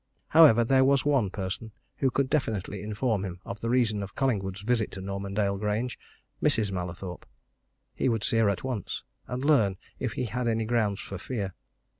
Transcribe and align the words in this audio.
However, 0.29 0.63
there 0.63 0.83
was 0.83 1.05
one 1.05 1.29
person 1.29 1.73
who 1.97 2.09
could 2.09 2.27
definitely 2.27 2.81
inform 2.81 3.23
him 3.23 3.39
of 3.45 3.61
the 3.61 3.69
reason 3.69 4.01
of 4.01 4.15
Collingwood's 4.15 4.61
visit 4.61 4.89
to 4.93 4.99
Normandale 4.99 5.57
Grange 5.59 5.99
Mrs. 6.41 6.71
Mallathorpe. 6.71 7.27
He 7.93 8.09
would 8.09 8.23
see 8.23 8.37
her 8.37 8.49
at 8.49 8.63
once, 8.63 9.03
and 9.27 9.45
learn 9.45 9.77
if 9.99 10.13
he 10.13 10.23
had 10.25 10.47
any 10.47 10.65
grounds 10.65 11.01
for 11.01 11.19
fear. 11.19 11.53